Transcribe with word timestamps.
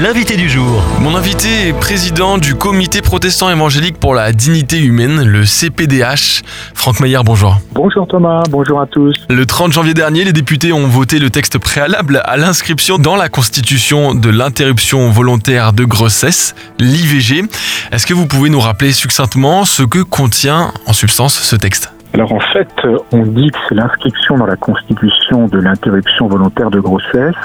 L'invité 0.00 0.36
du 0.36 0.48
jour. 0.48 0.80
Mon 1.00 1.16
invité 1.16 1.66
est 1.66 1.72
président 1.72 2.38
du 2.38 2.54
comité 2.54 3.02
protestant 3.02 3.50
évangélique 3.50 3.98
pour 3.98 4.14
la 4.14 4.32
dignité 4.32 4.78
humaine, 4.78 5.24
le 5.24 5.44
CPDH. 5.44 6.42
Franck 6.72 7.00
Maillard, 7.00 7.24
bonjour. 7.24 7.56
Bonjour 7.72 8.06
Thomas, 8.06 8.44
bonjour 8.48 8.80
à 8.80 8.86
tous. 8.86 9.12
Le 9.28 9.44
30 9.44 9.72
janvier 9.72 9.94
dernier, 9.94 10.22
les 10.22 10.32
députés 10.32 10.72
ont 10.72 10.86
voté 10.86 11.18
le 11.18 11.30
texte 11.30 11.58
préalable 11.58 12.22
à 12.24 12.36
l'inscription 12.36 12.98
dans 12.98 13.16
la 13.16 13.28
Constitution 13.28 14.14
de 14.14 14.30
l'interruption 14.30 15.10
volontaire 15.10 15.72
de 15.72 15.84
grossesse, 15.84 16.54
l'IVG. 16.78 17.42
Est-ce 17.90 18.06
que 18.06 18.14
vous 18.14 18.26
pouvez 18.26 18.50
nous 18.50 18.60
rappeler 18.60 18.92
succinctement 18.92 19.64
ce 19.64 19.82
que 19.82 19.98
contient 19.98 20.72
en 20.86 20.92
substance 20.92 21.34
ce 21.34 21.56
texte? 21.56 21.92
Alors 22.18 22.32
en 22.32 22.40
fait, 22.40 22.68
on 23.12 23.22
dit 23.22 23.48
que 23.48 23.58
c'est 23.68 23.76
l'inscription 23.76 24.36
dans 24.36 24.46
la 24.46 24.56
Constitution 24.56 25.46
de 25.46 25.60
l'interruption 25.60 26.26
volontaire 26.26 26.68
de 26.68 26.80
grossesse, 26.80 27.36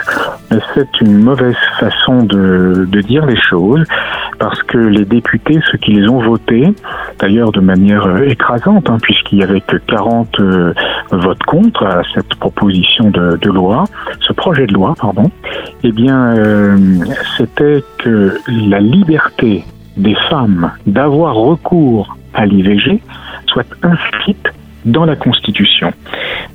mais 0.49 0.57
c'est 0.73 0.99
une 0.99 1.19
mauvaise 1.19 1.55
façon 1.79 2.23
de, 2.23 2.87
dire 3.01 3.23
les 3.27 3.39
choses, 3.39 3.83
parce 4.39 4.63
que 4.63 4.79
les 4.79 5.05
députés, 5.05 5.59
ceux 5.71 5.77
qui 5.77 5.91
les 5.91 6.09
ont 6.09 6.17
votés, 6.23 6.73
d'ailleurs 7.19 7.51
de 7.51 7.59
manière 7.59 8.07
euh, 8.07 8.23
écrasante, 8.23 8.89
hein, 8.89 8.97
puisqu'il 8.99 9.39
y 9.39 9.43
avait 9.43 9.61
que 9.61 9.77
40 9.77 10.39
euh, 10.39 10.73
votes 11.11 11.43
contre 11.43 11.85
à 11.85 12.01
cette 12.15 12.33
proposition 12.39 13.11
de, 13.11 13.49
loi, 13.51 13.83
ce 14.21 14.33
projet 14.33 14.65
de 14.65 14.73
loi, 14.73 14.95
pardon, 14.99 15.29
eh 15.83 15.91
bien, 15.91 16.35
euh, 16.35 16.77
c'était 17.37 17.83
que 17.99 18.39
la 18.47 18.79
liberté 18.79 19.65
des 19.97 20.15
femmes 20.31 20.71
d'avoir 20.87 21.35
recours 21.35 22.17
à 22.33 22.47
l'IVG 22.47 22.99
soit 23.45 23.67
inscrite 23.83 24.49
dans 24.85 25.05
la 25.05 25.15
Constitution. 25.15 25.93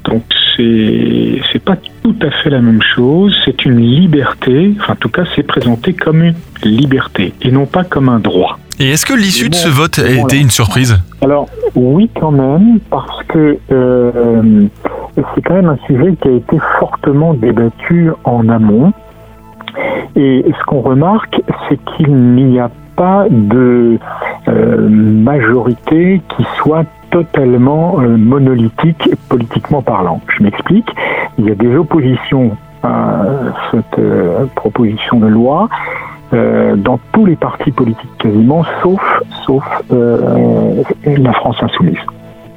Donc 0.04 0.22
c'est 0.56 1.40
c'est 1.52 1.62
pas 1.62 1.76
tout 2.02 2.16
à 2.22 2.30
fait 2.42 2.50
la 2.50 2.60
même 2.60 2.82
chose. 2.82 3.36
C'est 3.44 3.64
une 3.64 3.80
liberté. 3.80 4.74
Enfin, 4.80 4.94
en 4.94 4.96
tout 4.96 5.08
cas, 5.08 5.22
c'est 5.34 5.42
présenté 5.42 5.92
comme 5.92 6.22
une 6.22 6.34
liberté 6.62 7.32
et 7.42 7.50
non 7.50 7.66
pas 7.66 7.84
comme 7.84 8.08
un 8.08 8.18
droit. 8.18 8.58
Et 8.80 8.90
est-ce 8.90 9.06
que 9.06 9.14
l'issue 9.14 9.48
de 9.48 9.56
ce 9.56 9.68
vote 9.68 9.98
a 9.98 10.08
été 10.08 10.38
une 10.38 10.50
surprise? 10.50 10.96
Alors 11.20 11.48
oui, 11.74 12.08
quand 12.14 12.30
même, 12.30 12.78
parce 12.90 13.24
que 13.24 13.58
euh, 13.72 14.68
c'est 15.34 15.42
quand 15.42 15.54
même 15.54 15.68
un 15.68 15.78
sujet 15.86 16.14
qui 16.22 16.28
a 16.28 16.32
été 16.32 16.58
fortement 16.78 17.34
débattu 17.34 18.10
en 18.24 18.48
amont. 18.48 18.92
Et 20.14 20.44
ce 20.46 20.64
qu'on 20.64 20.80
remarque, 20.80 21.40
c'est 21.68 21.78
qu'il 21.96 22.14
n'y 22.14 22.60
a 22.60 22.70
pas 22.96 23.26
de 23.30 23.98
euh, 24.48 24.88
majorité 24.88 26.20
qui 26.36 26.44
soit 26.58 26.84
totalement 27.10 28.00
euh, 28.00 28.16
monolithique 28.16 29.10
politiquement 29.28 29.82
parlant. 29.82 30.20
Je 30.36 30.42
m'explique. 30.42 30.88
Il 31.38 31.46
y 31.46 31.50
a 31.50 31.54
des 31.54 31.76
oppositions 31.76 32.56
à 32.82 33.24
cette 33.70 33.98
euh, 33.98 34.46
proposition 34.54 35.18
de 35.18 35.26
loi 35.26 35.68
dans 36.30 37.00
tous 37.12 37.24
les 37.24 37.36
partis 37.36 37.70
politiques 37.70 38.10
quasiment, 38.18 38.62
sauf, 38.82 39.00
sauf 39.46 39.64
la 39.90 41.32
France 41.32 41.56
insoumise 41.62 41.96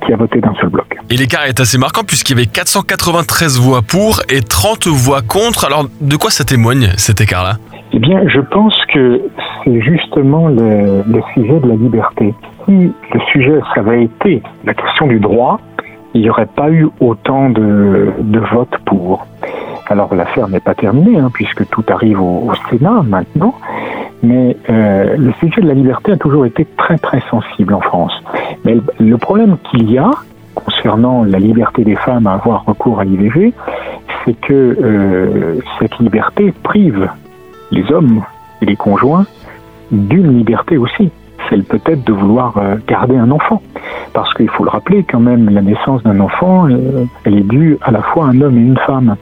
qui 0.06 0.14
a 0.14 0.18
voté 0.18 0.42
d'un 0.42 0.54
seul 0.56 0.70
bloc. 0.70 0.98
Et 1.10 1.16
l'écart 1.16 1.46
est 1.46 1.60
assez 1.60 1.78
marquant 1.78 2.04
puisqu'il 2.04 2.36
y 2.36 2.40
avait 2.40 2.48
493 2.48 3.60
voix 3.60 3.82
pour 3.82 4.22
et 4.30 4.42
30 4.42 4.88
voix 4.88 5.22
contre. 5.22 5.66
Alors 5.66 5.86
de 6.02 6.16
quoi 6.16 6.32
ça 6.32 6.44
témoigne 6.44 6.90
cet 6.98 7.22
écart-là? 7.22 7.58
Eh 7.94 8.00
bien, 8.00 8.22
je 8.28 8.40
pense 8.40 8.74
que 8.94 9.22
c'est 9.64 9.82
justement 9.82 10.48
le, 10.48 11.04
le, 11.06 11.22
sujet 11.34 11.60
de 11.60 11.68
la 11.68 11.76
liberté. 11.76 12.34
Si 12.66 12.92
le 13.14 13.20
sujet, 13.32 13.60
avait 13.76 14.04
été 14.04 14.42
la 14.66 14.74
question 14.74 15.08
du 15.08 15.20
droit, 15.20 15.60
il 16.14 16.22
n'y 16.22 16.30
aurait 16.30 16.46
pas 16.46 16.70
eu 16.70 16.88
autant 17.00 17.50
de, 17.50 18.14
votes 18.52 18.78
pour. 18.86 19.26
Alors 19.88 20.14
l'affaire 20.14 20.48
n'est 20.48 20.60
pas 20.60 20.76
terminée, 20.76 21.18
hein, 21.18 21.30
puisque 21.34 21.68
tout 21.70 21.84
arrive 21.90 22.22
au, 22.22 22.50
au 22.50 22.54
Sénat 22.70 23.04
maintenant, 23.04 23.56
mais 24.24 24.56
euh, 24.70 25.16
le 25.18 25.34
sujet 25.34 25.62
de 25.62 25.68
la 25.68 25.74
liberté 25.74 26.12
a 26.12 26.18
toujours 26.18 26.46
été 26.46 26.66
très 26.78 26.98
très 26.98 27.22
sensible 27.30 27.74
en 27.74 27.82
France. 27.82 28.14
Mais 28.66 28.78
le, 29.00 29.18
problème 29.18 29.58
qu'il 29.70 29.92
y 29.92 29.98
a 29.98 30.12
concernant 30.54 31.24
la 31.24 31.40
liberté 31.40 31.84
des 31.84 31.96
femmes 31.96 32.28
à 32.28 32.34
avoir 32.34 32.66
recours 32.66 33.00
à 33.00 33.04
l'IVG, 33.04 33.54
c'est 34.24 34.40
que 34.40 34.54
euh, 34.54 35.60
cette 35.80 35.98
liberté 36.00 36.54
prive 36.64 37.10
les 37.72 37.92
hommes 37.92 38.24
et 38.62 38.66
les 38.66 38.76
conjoints 38.76 39.26
d'une 39.92 40.38
liberté 40.38 40.78
aussi, 40.78 41.10
celle 41.52 41.64
peut-être 41.64 42.04
de 42.06 42.14
vouloir 42.14 42.58
euh, 42.58 42.78
garder 42.88 43.18
un 43.18 43.30
enfant. 43.30 43.62
Parce 44.14 44.34
qu'il 44.34 44.50
faut 44.50 44.64
le 44.64 44.70
rappeler 44.70 45.04
quand 45.04 45.20
même, 45.20 45.50
la 45.50 45.62
naissance 45.62 46.02
d'un 46.04 46.20
enfant, 46.20 46.68
euh, 46.70 47.06
elle 47.26 47.38
est 47.38 47.48
due 47.48 47.78
à 47.82 47.92
la 47.92 48.02
fois 48.02 48.26
à 48.26 48.30
un 48.30 48.42
homme 48.42 48.58
et 48.58 48.62
une 48.62 48.78
femme. 48.78 49.16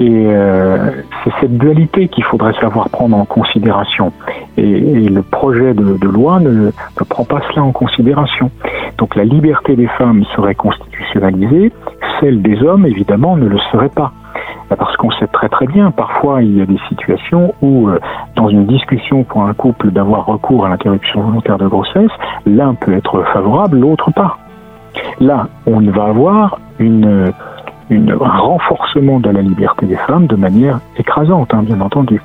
Et 0.00 0.08
euh, 0.10 0.90
c'est 1.22 1.30
cette 1.40 1.58
dualité 1.58 2.08
qu'il 2.08 2.24
faudrait 2.24 2.54
savoir 2.54 2.88
prendre 2.88 3.16
en 3.16 3.24
considération. 3.24 4.12
Et, 4.56 5.08
le 5.08 5.22
projet 5.22 5.74
de, 5.74 6.08
loi 6.08 6.40
ne, 6.40 6.70
prend 7.08 7.24
pas 7.24 7.40
cela 7.50 7.62
en 7.62 7.72
considération. 7.72 8.50
Donc 8.98 9.14
la 9.14 9.24
liberté 9.24 9.76
des 9.76 9.86
femmes 9.86 10.24
serait 10.34 10.54
constitutionnalisée, 10.54 11.72
celle 12.18 12.42
des 12.42 12.62
hommes, 12.62 12.86
évidemment, 12.86 13.36
ne 13.36 13.46
le 13.46 13.58
serait 13.70 13.90
pas. 13.90 14.12
Parce 14.68 14.96
qu'on 14.96 15.10
sait 15.12 15.26
très 15.26 15.50
très 15.50 15.66
bien, 15.66 15.90
parfois 15.90 16.42
il 16.42 16.56
y 16.56 16.62
a 16.62 16.66
des 16.66 16.80
situations 16.88 17.54
où, 17.60 17.90
dans 18.36 18.48
une 18.48 18.66
discussion 18.66 19.24
pour 19.24 19.42
un 19.42 19.54
couple 19.54 19.90
d'avoir 19.90 20.26
recours 20.26 20.66
à 20.66 20.68
l'interruption 20.68 21.22
volontaire 21.22 21.58
de 21.58 21.66
grossesse, 21.66 22.10
l'un 22.46 22.74
peut 22.74 22.92
être 22.94 23.22
favorable, 23.32 23.78
l'autre 23.78 24.10
pas. 24.12 24.38
Là, 25.20 25.48
on 25.66 25.80
va 25.80 26.04
avoir 26.04 26.58
un 26.80 28.38
renforcement 28.38 29.20
de 29.20 29.30
la 29.30 29.42
liberté 29.42 29.86
des 29.86 29.96
femmes 29.96 30.26
de 30.26 30.36
manière 30.36 30.80
écrasante, 30.96 31.52
hein, 31.54 31.62
bien 31.62 31.80
entendu. 31.80 32.20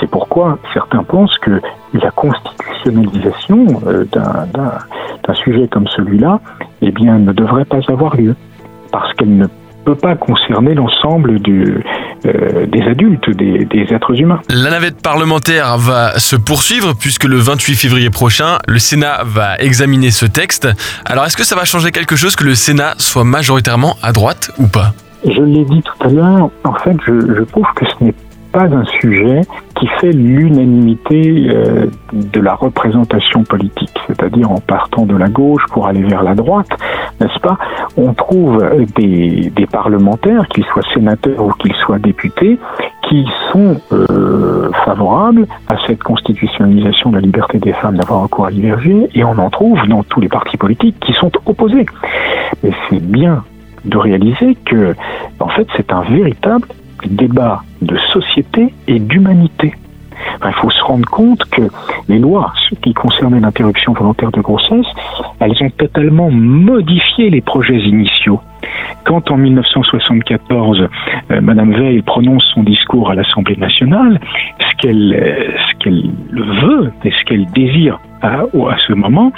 C'est 0.00 0.10
pourquoi 0.10 0.58
certains 0.72 1.02
pensent 1.02 1.36
que 1.38 1.60
la 1.92 2.10
constitutionnalisation 2.10 3.66
euh, 3.86 4.04
d'un 4.12 5.34
sujet 5.34 5.68
comme 5.68 5.86
celui-là, 5.88 6.40
eh 6.82 6.92
ne 6.92 7.32
devrait 7.32 7.64
pas 7.64 7.80
avoir 7.88 8.16
lieu, 8.16 8.34
parce 8.92 9.12
qu'elle 9.14 9.36
ne 9.36 9.46
peut 9.88 9.94
pas 9.94 10.16
concerner 10.16 10.74
l'ensemble 10.74 11.38
euh, 11.48 12.66
des 12.66 12.82
adultes, 12.82 13.30
des, 13.30 13.64
des, 13.64 13.86
êtres 13.94 14.20
humains. 14.20 14.40
La 14.50 14.70
navette 14.70 15.00
parlementaire 15.00 15.78
va 15.78 16.18
se 16.18 16.36
poursuivre 16.36 16.92
puisque 16.94 17.24
le 17.24 17.38
28 17.38 17.74
février 17.74 18.10
prochain, 18.10 18.58
le 18.66 18.78
Sénat 18.78 19.22
va 19.24 19.56
examiner 19.56 20.10
ce 20.10 20.26
texte. 20.26 20.68
Alors 21.06 21.24
est-ce 21.24 21.38
que 21.38 21.44
ça 21.44 21.56
va 21.56 21.64
changer 21.64 21.90
quelque 21.90 22.16
chose 22.16 22.36
que 22.36 22.44
le 22.44 22.54
Sénat 22.54 22.94
soit 22.98 23.24
majoritairement 23.24 23.96
à 24.02 24.12
droite 24.12 24.50
ou 24.58 24.66
pas? 24.66 24.92
Je 25.24 25.40
l'ai 25.40 25.64
dit 25.64 25.82
tout 25.82 26.06
à 26.06 26.08
l'heure, 26.08 26.50
en 26.64 26.74
fait 26.74 26.96
je, 27.06 27.12
je 27.38 27.42
trouve 27.44 27.66
que 27.74 27.86
ce 27.86 28.04
n'est 28.04 28.14
pas 28.58 28.74
un 28.74 28.84
sujet 29.00 29.42
qui 29.76 29.86
fait 30.00 30.10
l'unanimité 30.10 31.46
euh, 31.48 31.86
de 32.12 32.40
la 32.40 32.54
représentation 32.56 33.44
politique, 33.44 33.96
c'est-à-dire 34.08 34.50
en 34.50 34.58
partant 34.58 35.06
de 35.06 35.16
la 35.16 35.28
gauche 35.28 35.62
pour 35.70 35.86
aller 35.86 36.02
vers 36.02 36.24
la 36.24 36.34
droite, 36.34 36.66
n'est-ce 37.20 37.38
pas 37.38 37.56
On 37.96 38.14
trouve 38.14 38.60
des, 38.96 39.52
des 39.54 39.66
parlementaires, 39.66 40.48
qu'ils 40.48 40.64
soient 40.64 40.82
sénateurs 40.92 41.40
ou 41.46 41.52
qu'ils 41.52 41.74
soient 41.74 42.00
députés, 42.00 42.58
qui 43.08 43.24
sont 43.52 43.76
euh, 43.92 44.72
favorables 44.84 45.46
à 45.68 45.76
cette 45.86 46.02
constitutionnalisation 46.02 47.10
de 47.10 47.14
la 47.14 47.20
liberté 47.20 47.58
des 47.58 47.74
femmes 47.74 47.96
d'avoir 47.96 48.22
recours 48.22 48.46
à 48.46 48.50
l'IVG, 48.50 49.10
et 49.14 49.22
on 49.22 49.38
en 49.38 49.50
trouve 49.50 49.78
dans 49.86 50.02
tous 50.02 50.20
les 50.20 50.28
partis 50.28 50.56
politiques 50.56 50.96
qui 50.98 51.12
sont 51.12 51.30
opposés. 51.46 51.86
Mais 52.64 52.72
c'est 52.90 53.02
bien 53.02 53.44
de 53.84 53.96
réaliser 53.96 54.56
que, 54.64 54.96
en 55.38 55.48
fait, 55.48 55.68
c'est 55.76 55.92
un 55.92 56.02
véritable 56.02 56.66
débat 57.06 57.62
de 57.82 57.96
société 58.12 58.72
et 58.86 58.98
d'humanité. 58.98 59.74
il 60.44 60.52
faut 60.54 60.70
se 60.70 60.82
rendre 60.82 61.08
compte 61.08 61.44
que 61.46 61.62
les 62.08 62.18
lois 62.18 62.52
qui 62.82 62.94
concernaient 62.94 63.40
l'interruption 63.40 63.92
volontaire 63.92 64.30
de 64.32 64.40
grossesse, 64.40 64.86
elles 65.40 65.56
ont 65.62 65.70
totalement 65.70 66.30
modifié 66.30 67.30
les 67.30 67.40
projets 67.40 67.78
initiaux. 67.78 68.40
Quand 69.04 69.30
en 69.30 69.36
1974, 69.36 70.88
euh, 71.30 71.40
Madame 71.40 71.72
Veil 71.72 72.02
prononce 72.02 72.44
son 72.54 72.62
discours 72.62 73.10
à 73.10 73.14
l'Assemblée 73.14 73.56
nationale, 73.56 74.20
ce 74.58 74.76
qu'elle 74.76 75.14
euh, 75.14 76.60
veut 76.62 76.92
et 77.04 77.10
ce 77.10 77.24
qu'elle 77.24 77.46
désire 77.46 78.00
à, 78.22 78.40
à 78.40 78.78
ce 78.86 78.92
moment, 78.92 79.32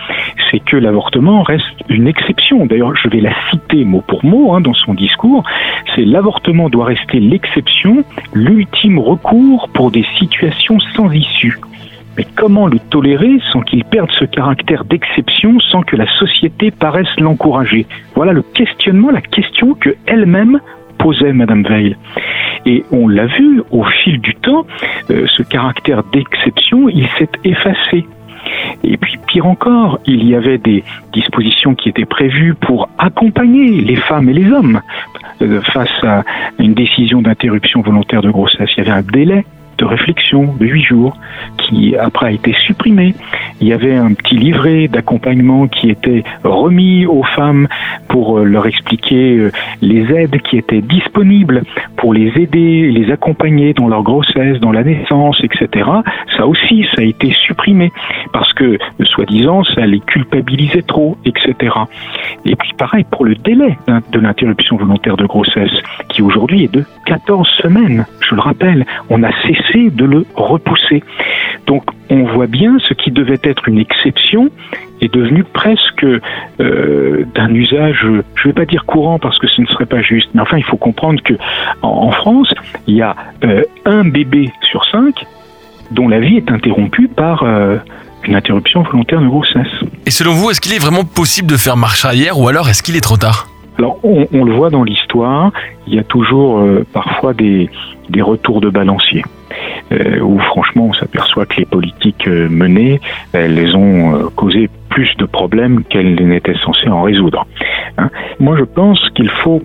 c'est 0.50 0.60
que 0.60 0.76
l'avortement 0.76 1.42
reste 1.42 1.64
une 1.88 2.06
exception. 2.06 2.66
D'ailleurs, 2.66 2.96
je 2.96 3.08
vais 3.08 3.20
la 3.20 3.34
citer 3.50 3.84
mot 3.84 4.02
pour 4.06 4.24
mot 4.24 4.54
hein, 4.54 4.60
dans 4.60 4.74
son 4.74 4.94
discours. 4.94 5.44
C'est 5.94 6.04
l'avortement 6.04 6.68
doit 6.68 6.86
rester 6.86 7.20
l'exception, 7.20 8.04
l'ultime 8.32 8.98
recours 8.98 9.68
pour 9.74 9.90
des 9.90 10.04
situations 10.18 10.78
sans 10.94 11.10
issue. 11.12 11.58
Mais 12.16 12.26
comment 12.36 12.66
le 12.66 12.78
tolérer 12.78 13.38
sans 13.52 13.60
qu'il 13.62 13.84
perde 13.84 14.10
ce 14.18 14.24
caractère 14.24 14.84
d'exception, 14.84 15.60
sans 15.60 15.82
que 15.82 15.96
la 15.96 16.06
société 16.18 16.70
paraisse 16.70 17.08
l'encourager? 17.18 17.86
Voilà 18.14 18.32
le 18.32 18.42
questionnement, 18.42 19.10
la 19.10 19.20
question 19.20 19.74
que 19.74 19.94
elle-même 20.06 20.60
posait 20.98 21.32
Madame 21.32 21.62
Veil. 21.62 21.96
Et 22.66 22.84
on 22.90 23.08
l'a 23.08 23.26
vu 23.26 23.62
au 23.70 23.84
fil 23.84 24.20
du 24.20 24.34
temps, 24.34 24.66
euh, 25.10 25.26
ce 25.28 25.42
caractère 25.42 26.02
d'exception, 26.04 26.88
il 26.88 27.08
s'est 27.18 27.30
effacé. 27.44 28.06
Et 28.84 28.96
puis 28.96 29.18
pire 29.26 29.46
encore, 29.46 29.98
il 30.06 30.26
y 30.28 30.34
avait 30.34 30.58
des 30.58 30.82
dispositions 31.12 31.74
qui 31.74 31.88
étaient 31.88 32.04
prévues 32.04 32.54
pour 32.54 32.88
accompagner 32.98 33.80
les 33.80 33.96
femmes 33.96 34.28
et 34.28 34.32
les 34.32 34.50
hommes 34.50 34.80
euh, 35.42 35.60
face 35.62 35.92
à 36.02 36.24
une 36.58 36.74
décision 36.74 37.22
d'interruption 37.22 37.80
volontaire 37.80 38.22
de 38.22 38.30
grossesse. 38.30 38.70
Il 38.76 38.84
y 38.84 38.88
avait 38.88 38.98
un 38.98 39.02
délai 39.02 39.44
de 39.80 39.84
réflexion 39.86 40.54
de 40.58 40.66
huit 40.66 40.82
jours 40.82 41.16
qui 41.58 41.96
après 41.96 42.26
a 42.26 42.30
été 42.32 42.54
supprimé. 42.66 43.14
Il 43.60 43.68
y 43.68 43.72
avait 43.72 43.96
un 43.96 44.12
petit 44.12 44.36
livret 44.36 44.88
d'accompagnement 44.88 45.68
qui 45.68 45.90
était 45.90 46.22
remis 46.44 47.06
aux 47.06 47.22
femmes 47.22 47.66
pour 48.08 48.38
euh, 48.38 48.44
leur 48.44 48.66
expliquer 48.66 49.36
euh, 49.36 49.52
les 49.80 50.02
aides 50.12 50.40
qui 50.42 50.58
étaient 50.58 50.82
disponibles 50.82 51.62
pour 51.96 52.12
les 52.12 52.32
aider, 52.36 52.90
les 52.90 53.10
accompagner 53.10 53.72
dans 53.72 53.88
leur 53.88 54.02
grossesse, 54.02 54.58
dans 54.60 54.72
la 54.72 54.84
naissance, 54.84 55.40
etc. 55.42 55.88
Ça 56.36 56.46
aussi, 56.46 56.86
ça 56.94 57.02
a 57.02 57.04
été 57.04 57.32
supprimé 57.46 57.92
parce 58.32 58.52
que, 58.52 58.78
soi-disant, 59.04 59.64
ça 59.64 59.86
les 59.86 60.00
culpabilisait 60.00 60.82
trop, 60.82 61.16
etc. 61.24 61.74
Et 62.44 62.56
puis 62.56 62.70
pareil 62.76 63.04
pour 63.10 63.24
le 63.24 63.34
délai 63.34 63.76
de 64.12 64.20
l'interruption 64.20 64.76
volontaire 64.76 65.16
de 65.16 65.26
grossesse, 65.26 65.72
qui 66.08 66.22
aujourd'hui 66.22 66.64
est 66.64 66.72
de 66.72 66.84
14 67.06 67.48
semaines. 67.62 68.06
Je 68.28 68.34
le 68.34 68.40
rappelle, 68.40 68.86
on 69.08 69.22
a 69.22 69.30
cessé 69.42 69.69
de 69.76 70.04
le 70.04 70.26
repousser. 70.34 71.02
Donc 71.66 71.84
on 72.10 72.24
voit 72.24 72.46
bien 72.46 72.76
ce 72.88 72.94
qui 72.94 73.10
devait 73.10 73.40
être 73.42 73.68
une 73.68 73.78
exception 73.78 74.50
est 75.00 75.12
devenu 75.12 75.44
presque 75.44 76.04
euh, 76.04 77.24
d'un 77.34 77.54
usage, 77.54 77.98
je 78.02 78.08
ne 78.08 78.22
vais 78.44 78.52
pas 78.52 78.66
dire 78.66 78.84
courant 78.84 79.18
parce 79.18 79.38
que 79.38 79.46
ce 79.46 79.62
ne 79.62 79.66
serait 79.66 79.86
pas 79.86 80.02
juste, 80.02 80.28
mais 80.34 80.42
enfin 80.42 80.58
il 80.58 80.64
faut 80.64 80.76
comprendre 80.76 81.22
que 81.22 81.34
en, 81.82 82.10
France, 82.10 82.52
il 82.86 82.96
y 82.96 83.02
a 83.02 83.16
euh, 83.44 83.62
un 83.86 84.04
bébé 84.04 84.50
sur 84.70 84.84
cinq 84.86 85.24
dont 85.90 86.08
la 86.08 86.20
vie 86.20 86.36
est 86.36 86.50
interrompue 86.50 87.08
par 87.08 87.42
euh, 87.44 87.76
une 88.24 88.34
interruption 88.34 88.82
volontaire 88.82 89.20
de 89.20 89.28
grossesse. 89.28 89.72
Et 90.06 90.10
selon 90.10 90.32
vous, 90.32 90.50
est-ce 90.50 90.60
qu'il 90.60 90.74
est 90.74 90.82
vraiment 90.82 91.04
possible 91.04 91.50
de 91.50 91.56
faire 91.56 91.76
marche 91.76 92.04
arrière 92.04 92.38
ou 92.38 92.48
alors 92.48 92.68
est-ce 92.68 92.82
qu'il 92.82 92.96
est 92.96 93.00
trop 93.00 93.16
tard? 93.16 93.48
Alors, 93.78 93.98
on, 94.02 94.26
on, 94.32 94.44
le 94.44 94.52
voit 94.52 94.68
dans 94.68 94.84
l'histoire, 94.84 95.52
il 95.86 95.94
y 95.94 95.98
a 95.98 96.04
toujours 96.04 96.62
parfois 96.92 97.32
des, 97.32 97.70
des 98.10 98.20
retours 98.20 98.60
de 98.60 98.68
balancier. 98.68 99.22
Euh, 99.92 100.20
où 100.20 100.38
franchement 100.38 100.86
on 100.90 100.92
s'aperçoit 100.92 101.46
que 101.46 101.56
les 101.56 101.64
politiques 101.64 102.28
euh, 102.28 102.48
menées, 102.48 103.00
elles 103.32 103.74
ont 103.74 104.14
euh, 104.14 104.28
causé 104.36 104.70
plus 104.88 105.16
de 105.16 105.24
problèmes 105.24 105.82
qu'elles 105.82 106.14
n'étaient 106.14 106.54
censées 106.64 106.88
en 106.88 107.02
résoudre. 107.02 107.44
Hein. 107.98 108.08
Moi 108.38 108.56
je 108.56 108.62
pense 108.62 109.00
qu'il 109.16 109.28
faut 109.42 109.64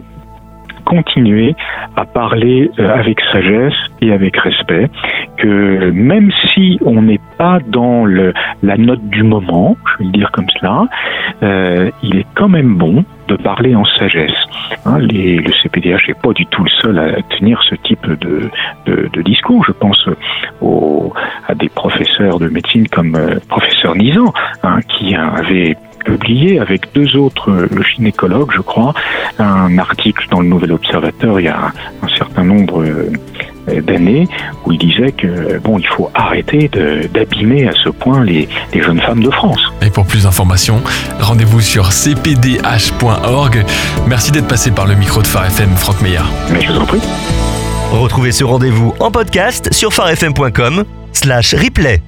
continuer 0.85 1.55
à 1.95 2.05
parler 2.05 2.71
avec 2.77 3.19
sagesse 3.31 3.73
et 4.01 4.11
avec 4.11 4.37
respect, 4.37 4.87
que 5.37 5.91
même 5.91 6.31
si 6.53 6.79
on 6.85 7.01
n'est 7.01 7.19
pas 7.37 7.59
dans 7.67 8.05
la 8.05 8.77
note 8.77 9.03
du 9.09 9.23
moment, 9.23 9.77
je 9.85 9.97
vais 9.99 10.05
le 10.05 10.11
dire 10.11 10.31
comme 10.31 10.49
cela, 10.59 10.87
euh, 11.43 11.91
il 12.03 12.19
est 12.19 12.27
quand 12.35 12.49
même 12.49 12.75
bon 12.75 13.03
de 13.27 13.35
parler 13.35 13.75
en 13.75 13.85
sagesse. 13.85 14.35
Hein, 14.85 14.99
le 14.99 15.51
CPDH 15.63 16.07
n'est 16.07 16.13
pas 16.13 16.33
du 16.33 16.45
tout 16.45 16.63
le 16.63 16.69
seul 16.69 16.99
à 16.99 17.21
tenir 17.37 17.61
ce 17.63 17.75
type 17.75 18.07
de, 18.07 18.49
discours. 19.23 19.65
Je 19.65 19.71
pense 19.71 20.07
aux, 20.61 21.13
à 21.47 21.55
des 21.55 21.69
professeurs 21.69 22.37
de 22.39 22.47
médecine 22.47 22.87
comme 22.87 23.15
euh, 23.15 23.39
professeur 23.47 23.95
Nizan, 23.95 24.31
hein, 24.63 24.79
qui 24.87 25.15
avait 25.15 25.75
publié 26.05 26.59
avec 26.59 26.93
deux 26.93 27.17
autres 27.17 27.51
euh, 27.51 27.83
gynécologues, 27.83 28.51
je 28.55 28.61
crois, 28.61 28.93
un 29.39 29.77
article 29.77 30.27
dans 30.31 30.39
le 30.39 30.47
Nouvel 30.47 30.71
Observateur 30.71 31.37
il 31.39 31.45
y 31.45 31.49
a 31.49 31.71
un 32.01 32.07
certain 32.17 32.43
nombre 32.43 32.83
euh, 32.83 33.11
d'années 33.81 34.27
où 34.65 34.71
il 34.71 34.77
disait 34.77 35.11
que 35.11 35.57
bon, 35.59 35.77
il 35.79 35.87
faut 35.87 36.09
arrêter 36.13 36.69
d'abîmer 37.13 37.67
à 37.67 37.73
ce 37.73 37.89
point 37.89 38.23
les, 38.23 38.47
les, 38.73 38.81
jeunes 38.81 39.01
femmes 39.01 39.23
de 39.23 39.31
France. 39.31 39.59
Et 39.81 39.89
pour 39.89 40.05
plus 40.05 40.23
d'informations, 40.23 40.81
rendez-vous 41.19 41.59
sur 41.61 41.91
cpdh.org. 41.91 43.65
Merci 44.07 44.31
d'être 44.31 44.47
passé 44.47 44.69
par 44.71 44.85
le 44.85 44.93
micro 44.95 45.23
de 45.23 45.27
Phare 45.27 45.47
FM, 45.47 45.71
Franck 45.75 45.99
Meillard. 46.01 46.29
Mais 46.51 46.61
je 46.61 46.71
vous 46.71 46.79
en 46.79 46.85
prie. 46.85 47.01
Retrouvez 47.91 48.31
ce 48.31 48.43
rendez-vous 48.43 48.93
en 48.99 49.09
podcast 49.09 49.73
sur 49.73 49.91
farfm.com/replay. 49.93 52.01